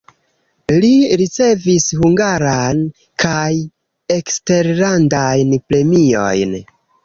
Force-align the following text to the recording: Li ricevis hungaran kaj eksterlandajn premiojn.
Li 0.85 0.89
ricevis 1.21 1.85
hungaran 1.99 2.81
kaj 3.27 3.53
eksterlandajn 4.19 5.57
premiojn. 5.71 6.61